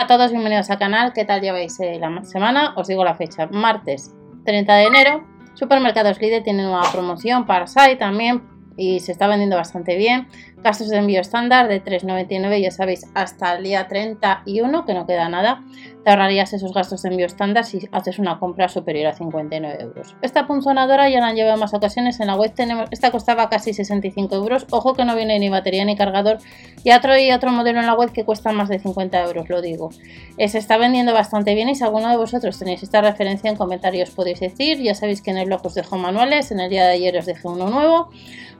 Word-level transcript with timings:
A 0.00 0.06
todos 0.06 0.30
bienvenidos 0.30 0.70
al 0.70 0.78
canal, 0.78 1.12
¿qué 1.12 1.24
tal 1.24 1.40
lleváis 1.40 1.80
eh, 1.80 1.98
la 1.98 2.22
semana? 2.22 2.72
Os 2.76 2.86
digo 2.86 3.04
la 3.04 3.16
fecha, 3.16 3.48
martes 3.48 4.14
30 4.44 4.76
de 4.76 4.84
enero, 4.84 5.26
Supermercados 5.54 6.20
Lidl 6.20 6.44
tiene 6.44 6.68
una 6.68 6.82
promoción 6.92 7.46
para 7.46 7.66
SAI 7.66 7.98
también 7.98 8.44
y 8.76 9.00
se 9.00 9.10
está 9.10 9.26
vendiendo 9.26 9.56
bastante 9.56 9.96
bien. 9.96 10.28
Gastos 10.62 10.88
de 10.88 10.96
envío 10.96 11.20
estándar 11.20 11.68
de 11.68 11.82
3,99, 11.82 12.60
ya 12.60 12.70
sabéis, 12.72 13.06
hasta 13.14 13.54
el 13.54 13.62
día 13.62 13.86
31, 13.86 14.84
que 14.84 14.94
no 14.94 15.06
queda 15.06 15.28
nada. 15.28 15.62
Te 16.04 16.10
ahorrarías 16.10 16.52
esos 16.52 16.72
gastos 16.72 17.02
de 17.02 17.10
envío 17.10 17.26
estándar 17.26 17.64
si 17.64 17.88
haces 17.92 18.18
una 18.18 18.40
compra 18.40 18.68
superior 18.68 19.06
a 19.06 19.12
59 19.12 19.78
euros. 19.80 20.16
Esta 20.20 20.46
punzonadora 20.46 21.08
ya 21.08 21.20
la 21.20 21.28
han 21.28 21.36
llevado 21.36 21.58
más 21.58 21.74
ocasiones. 21.74 22.18
En 22.18 22.26
la 22.26 22.34
web 22.34 22.52
tenemos, 22.54 22.88
esta 22.90 23.12
costaba 23.12 23.48
casi 23.48 23.72
65 23.72 24.34
euros. 24.34 24.66
Ojo 24.70 24.94
que 24.94 25.04
no 25.04 25.14
viene 25.14 25.38
ni 25.38 25.48
batería 25.48 25.84
ni 25.84 25.96
cargador. 25.96 26.38
Y 26.82 26.92
otro, 26.92 27.16
y 27.16 27.30
otro 27.30 27.52
modelo 27.52 27.78
en 27.78 27.86
la 27.86 27.94
web 27.94 28.10
que 28.10 28.24
cuesta 28.24 28.52
más 28.52 28.68
de 28.68 28.80
50 28.80 29.22
euros, 29.24 29.48
lo 29.48 29.62
digo. 29.62 29.90
Eh, 30.38 30.48
se 30.48 30.58
está 30.58 30.76
vendiendo 30.76 31.12
bastante 31.12 31.54
bien 31.54 31.68
y 31.68 31.74
si 31.76 31.84
alguno 31.84 32.08
de 32.08 32.16
vosotros 32.16 32.58
tenéis 32.58 32.82
esta 32.82 33.00
referencia 33.00 33.50
en 33.50 33.56
comentarios 33.56 34.10
podéis 34.10 34.40
decir. 34.40 34.78
Ya 34.82 34.94
sabéis 34.94 35.22
que 35.22 35.30
en 35.30 35.38
el 35.38 35.46
blog 35.46 35.64
os 35.64 35.74
dejo 35.74 35.98
manuales. 35.98 36.50
En 36.50 36.58
el 36.58 36.68
día 36.68 36.84
de 36.84 36.92
ayer 36.92 37.16
os 37.16 37.26
dejé 37.26 37.46
uno 37.46 37.70
nuevo. 37.70 38.08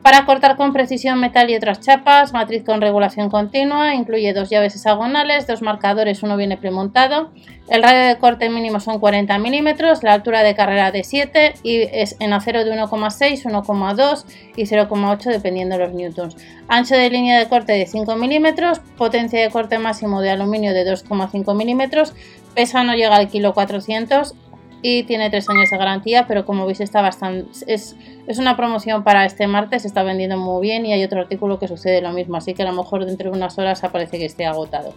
Para 0.02 0.24
cortar 0.26 0.56
con 0.56 0.72
precisión 0.72 1.18
metal 1.18 1.50
y 1.50 1.56
otras 1.56 1.80
chapas, 1.88 2.34
matriz 2.34 2.64
con 2.64 2.82
regulación 2.82 3.30
continua, 3.30 3.94
incluye 3.94 4.34
dos 4.34 4.50
llaves 4.50 4.74
hexagonales, 4.74 5.46
dos 5.46 5.62
marcadores, 5.62 6.22
uno 6.22 6.36
viene 6.36 6.58
premontado. 6.58 7.30
El 7.66 7.82
radio 7.82 8.06
de 8.08 8.18
corte 8.18 8.50
mínimo 8.50 8.78
son 8.78 8.98
40 8.98 9.38
milímetros, 9.38 10.02
la 10.02 10.12
altura 10.12 10.42
de 10.42 10.54
carrera 10.54 10.92
de 10.92 11.02
7 11.02 11.54
y 11.62 11.80
es 11.90 12.16
en 12.20 12.34
acero 12.34 12.62
de 12.66 12.72
1,6, 12.72 13.42
1,2 13.42 14.24
y 14.54 14.64
0,8 14.64 15.30
dependiendo 15.30 15.78
de 15.78 15.86
los 15.86 15.94
newtons. 15.94 16.36
Ancho 16.68 16.94
de 16.94 17.08
línea 17.08 17.38
de 17.38 17.48
corte 17.48 17.72
de 17.72 17.86
5 17.86 18.16
milímetros, 18.16 18.80
potencia 18.98 19.40
de 19.40 19.48
corte 19.48 19.78
máximo 19.78 20.20
de 20.20 20.28
aluminio 20.28 20.74
de 20.74 20.84
2,5 20.84 21.56
milímetros, 21.56 22.12
pesa 22.54 22.84
no 22.84 22.96
llega 22.96 23.16
al 23.16 23.28
kilo 23.28 23.54
400 23.54 24.34
y 24.82 25.02
tiene 25.04 25.30
3 25.30 25.48
años 25.48 25.70
de 25.70 25.78
garantía, 25.78 26.26
pero 26.26 26.44
como 26.44 26.66
veis 26.66 26.80
está 26.80 27.02
bastante... 27.02 27.50
Es, 27.66 27.96
es 28.26 28.38
una 28.38 28.56
promoción 28.56 29.04
para 29.04 29.24
este 29.24 29.46
martes, 29.46 29.84
está 29.84 30.02
vendiendo 30.02 30.36
muy 30.36 30.62
bien 30.62 30.86
y 30.86 30.92
hay 30.92 31.02
otro 31.04 31.20
artículo 31.20 31.58
que 31.58 31.68
sucede 31.68 32.00
lo 32.00 32.12
mismo, 32.12 32.36
así 32.36 32.54
que 32.54 32.62
a 32.62 32.66
lo 32.66 32.72
mejor 32.72 33.04
dentro 33.04 33.30
de 33.30 33.36
unas 33.36 33.58
horas 33.58 33.82
aparece 33.84 34.18
que 34.18 34.26
esté 34.26 34.46
agotado. 34.46 34.94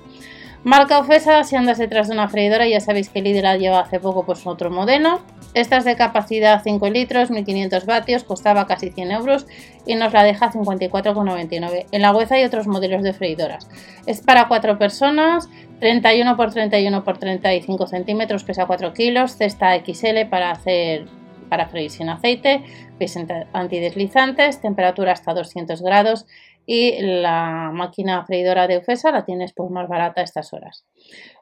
Marca 0.64 1.00
Ofesa, 1.00 1.44
si 1.44 1.56
andas 1.56 1.80
detrás 1.80 2.08
de 2.08 2.14
una 2.14 2.30
freidora, 2.30 2.68
ya 2.68 2.80
sabéis 2.80 3.10
que 3.10 3.24
Lidl 3.24 3.58
lleva 3.58 3.80
hace 3.80 4.00
poco 4.00 4.24
pues 4.24 4.46
otro 4.46 4.70
modelo. 4.70 5.20
Esta 5.56 5.78
es 5.78 5.86
de 5.86 5.96
capacidad 5.96 6.62
5 6.64 6.88
litros, 6.90 7.32
1500 7.32 7.88
vatios, 7.88 8.24
costaba 8.24 8.68
casi 8.68 8.92
100 8.92 9.12
euros 9.12 9.48
y 9.88 9.96
nos 9.96 10.14
la 10.14 10.24
deja 10.24 10.52
54,99. 10.52 11.88
En 11.92 12.02
la 12.04 12.12
web 12.12 12.28
hay 12.30 12.44
otros 12.44 12.68
modelos 12.68 13.02
de 13.02 13.14
freidoras. 13.14 13.68
Es 14.06 14.22
para 14.22 14.48
4 14.48 14.78
personas, 14.78 15.50
31 15.80 16.38
x 16.40 16.54
31 16.54 16.98
x 17.06 17.20
35 17.20 17.88
centímetros, 17.88 18.44
pesa 18.44 18.68
4 18.68 18.94
kilos, 18.94 19.38
cesta 19.38 19.76
XL 19.84 20.30
para 20.30 20.52
hacer 20.52 21.08
para 21.52 21.68
freír 21.68 21.92
sin 21.92 22.08
aceite, 22.08 22.64
pies 22.98 23.20
antideslizantes, 23.52 24.62
temperatura 24.62 25.12
hasta 25.12 25.34
200 25.34 25.82
grados 25.82 26.26
y 26.66 27.02
la 27.02 27.72
máquina 27.74 28.26
freidora 28.26 28.70
de 28.70 28.78
Ufesa 28.78 29.12
la 29.12 29.26
tienes 29.26 29.52
por 29.52 29.70
más 29.70 29.90
barata 29.90 30.22
a 30.22 30.24
estas 30.24 30.54
horas. 30.54 30.86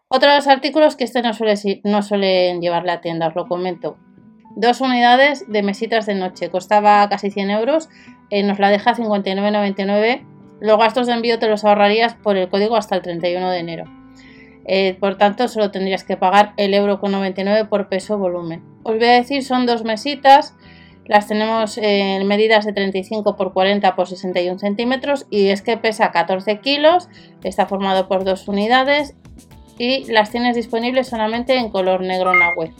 Otros 0.08 0.48
artículos 0.48 0.96
que 0.96 1.04
este 1.04 1.22
no, 1.22 1.32
suele, 1.34 1.54
no 1.84 2.02
suelen 2.02 2.60
llevarle 2.60 2.92
a 2.92 3.02
tienda, 3.02 3.28
os 3.28 3.36
lo 3.36 3.48
comento. 3.48 3.98
Dos 4.56 4.82
unidades 4.82 5.46
de 5.48 5.62
mesitas 5.62 6.08
de 6.08 6.16
noche, 6.16 6.50
costaba 6.50 7.08
casi 7.08 7.30
100 7.30 7.52
euros, 7.52 7.88
eh, 8.32 8.42
nos 8.42 8.58
la 8.58 8.72
deja 8.72 8.96
59,99. 8.96 10.26
Los 10.60 10.80
gastos 10.80 11.06
de 11.06 11.14
envío 11.14 11.38
te 11.38 11.48
los 11.48 11.64
ahorrarías 11.64 12.16
por 12.16 12.36
el 12.36 12.50
código 12.50 12.76
hasta 12.76 12.96
el 12.96 13.04
31 13.04 13.52
de 13.52 13.60
enero. 13.60 13.99
Eh, 14.72 14.96
por 15.00 15.18
tanto, 15.18 15.48
solo 15.48 15.72
tendrías 15.72 16.04
que 16.04 16.16
pagar 16.16 16.54
el 16.58 16.76
euro 16.76 17.00
con 17.00 17.12
99 17.12 17.66
por 17.66 17.90
peso 17.90 18.20
volumen. 18.20 18.64
Os 18.84 18.98
voy 18.98 19.08
a 19.08 19.14
decir, 19.14 19.44
son 19.44 19.66
dos 19.66 19.84
mesitas 19.84 20.54
las 21.10 21.26
tenemos 21.26 21.80
en 21.80 22.28
medidas 22.28 22.66
de 22.66 22.72
35 22.72 23.36
por 23.36 23.52
40 23.52 23.96
por 23.96 24.08
61 24.08 24.60
centímetros 24.60 25.26
y 25.32 25.48
es 25.48 25.64
que 25.64 25.76
pesa 25.76 26.12
14 26.12 26.60
kilos, 26.60 27.10
está 27.44 27.66
formado 27.66 28.08
por 28.08 28.24
dos 28.24 28.48
unidades 28.48 29.16
y 29.80 30.06
las 30.12 30.30
tienes 30.30 30.56
disponibles 30.56 31.08
solamente 31.08 31.58
en 31.58 31.72
color 31.72 32.02
negro 32.02 32.32
en 32.34 32.40
la 32.40 32.54
web. 32.56 32.72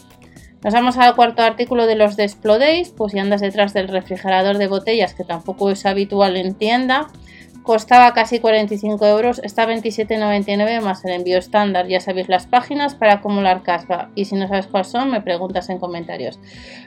Nos 0.64 0.74
vamos 0.76 0.96
al 0.98 1.16
cuarto 1.16 1.42
artículo 1.42 1.88
de 1.88 1.96
los 1.96 2.18
de 2.18 2.32
pues 2.96 3.14
si 3.14 3.18
andas 3.18 3.42
detrás 3.42 3.74
del 3.74 3.88
refrigerador 3.88 4.60
de 4.60 4.68
botellas, 4.68 5.16
que 5.16 5.24
tampoco 5.24 5.72
es 5.72 5.88
habitual 5.88 6.38
en 6.38 6.54
tienda, 6.54 7.08
Costaba 7.64 8.14
casi 8.14 8.40
45 8.40 9.06
euros, 9.06 9.42
está 9.44 9.68
27,99 9.68 10.82
más 10.82 11.04
el 11.06 11.12
envío 11.12 11.38
estándar. 11.38 11.88
Ya 11.88 12.00
sabéis 12.00 12.30
las 12.30 12.48
páginas 12.48 12.96
para 12.96 13.14
acumular 13.14 13.64
caspa 13.64 14.10
y 14.16 14.26
si 14.26 14.36
no 14.36 14.48
sabes 14.48 14.68
cuáles 14.68 14.88
son 14.88 15.12
me 15.12 15.22
preguntas 15.22 15.70
en 15.70 15.78
comentarios. 15.78 16.40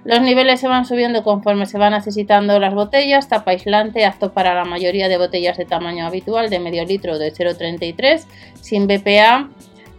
Los 0.04 0.22
niveles 0.22 0.60
se 0.60 0.68
van 0.68 0.84
subiendo 0.84 1.22
conforme 1.22 1.66
se 1.66 1.78
van 1.78 1.92
necesitando 1.92 2.58
las 2.58 2.74
botellas, 2.74 3.28
tapa 3.28 3.52
aislante, 3.52 4.04
apto 4.04 4.32
para 4.32 4.54
la 4.54 4.64
mayoría 4.64 5.08
de 5.08 5.18
botellas 5.18 5.56
de 5.56 5.66
tamaño 5.66 6.06
habitual 6.06 6.50
de 6.50 6.58
medio 6.58 6.84
litro 6.84 7.18
de 7.18 7.32
0,33, 7.32 8.24
sin 8.60 8.86
BPA, 8.86 9.50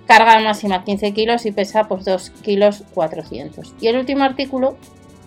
carga 0.08 0.40
máxima 0.40 0.84
15 0.84 1.14
kilos 1.14 1.46
y 1.46 1.52
pesa 1.52 1.86
pues 1.86 2.04
2 2.04 2.30
kilos 2.42 2.84
400. 2.94 3.76
Y 3.80 3.88
el 3.88 3.98
último 3.98 4.24
artículo 4.24 4.76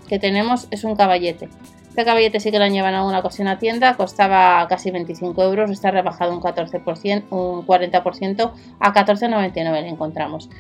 que 0.06 0.18
tenemos 0.18 0.68
es 0.70 0.84
un 0.84 0.96
caballete. 0.96 1.48
Este 1.88 2.04
caballete 2.04 2.40
sí 2.40 2.50
que 2.50 2.58
lo 2.58 2.66
llevan 2.66 2.94
a 2.94 3.04
una 3.04 3.20
ocasión 3.20 3.48
a 3.48 3.58
tienda, 3.58 3.94
costaba 3.94 4.66
casi 4.68 4.90
25 4.90 5.42
euros, 5.42 5.70
está 5.70 5.90
rebajado 5.90 6.32
un 6.32 6.42
14%, 6.42 7.24
un 7.30 7.66
40% 7.66 8.52
a 8.80 8.92
14,99 8.92 9.80
le 9.80 9.88
encontramos. 9.88 10.50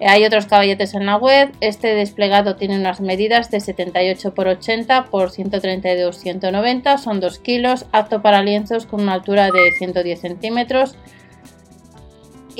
Hay 0.00 0.24
otros 0.24 0.46
caballetes 0.46 0.94
en 0.94 1.06
la 1.06 1.16
web. 1.16 1.50
Este 1.60 1.94
desplegado 1.94 2.56
tiene 2.56 2.78
unas 2.78 3.00
medidas 3.00 3.50
de 3.50 3.60
78 3.60 4.32
por 4.32 4.46
80 4.46 5.06
por 5.06 5.30
132 5.30 6.16
190, 6.16 6.98
son 6.98 7.20
2 7.20 7.38
kilos, 7.40 7.86
apto 7.92 8.22
para 8.22 8.42
lienzos 8.42 8.86
con 8.86 9.00
una 9.00 9.14
altura 9.14 9.50
de 9.50 9.72
110 9.76 10.20
centímetros. 10.20 10.96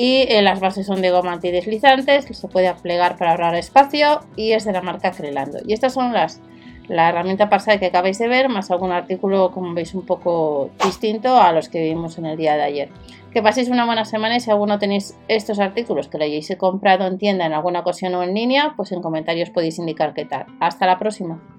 Y 0.01 0.27
eh, 0.29 0.41
las 0.41 0.61
bases 0.61 0.85
son 0.85 1.01
de 1.01 1.11
goma 1.11 1.33
antideslizantes, 1.33 2.23
se 2.25 2.47
puede 2.47 2.73
plegar 2.75 3.17
para 3.17 3.31
ahorrar 3.31 3.55
espacio 3.55 4.21
y 4.37 4.53
es 4.53 4.63
de 4.63 4.71
la 4.71 4.81
marca 4.81 5.11
Crelando. 5.11 5.59
Y 5.67 5.73
estas 5.73 5.93
son 5.93 6.13
las 6.13 6.39
la 6.87 7.09
herramienta 7.09 7.49
pasada 7.49 7.81
que 7.81 7.87
acabáis 7.87 8.17
de 8.17 8.29
ver, 8.29 8.47
más 8.47 8.71
algún 8.71 8.93
artículo, 8.93 9.51
como 9.51 9.73
veis, 9.73 9.93
un 9.93 10.05
poco 10.05 10.69
distinto 10.85 11.35
a 11.37 11.51
los 11.51 11.67
que 11.67 11.83
vimos 11.83 12.17
en 12.17 12.27
el 12.27 12.37
día 12.37 12.55
de 12.55 12.63
ayer. 12.63 12.89
Que 13.33 13.43
paséis 13.43 13.67
una 13.67 13.85
buena 13.85 14.05
semana 14.05 14.37
y 14.37 14.39
si 14.39 14.49
alguno 14.49 14.79
tenéis 14.79 15.17
estos 15.27 15.59
artículos 15.59 16.07
que 16.07 16.17
lo 16.17 16.23
hayáis 16.23 16.49
comprado 16.57 17.05
en 17.05 17.17
tienda 17.17 17.45
en 17.45 17.51
alguna 17.51 17.81
ocasión 17.81 18.15
o 18.15 18.23
en 18.23 18.33
línea, 18.33 18.75
pues 18.77 18.93
en 18.93 19.01
comentarios 19.01 19.49
podéis 19.49 19.79
indicar 19.79 20.13
qué 20.13 20.23
tal. 20.23 20.45
Hasta 20.61 20.85
la 20.85 20.97
próxima. 20.97 21.58